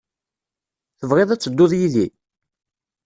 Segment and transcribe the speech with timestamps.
[0.99, 2.07] Tebɣiḍ ad tedduḍ yid-i?